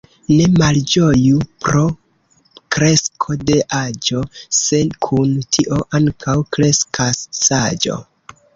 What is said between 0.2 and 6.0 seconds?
Ne malĝoju pro kresko de aĝo, se kun tio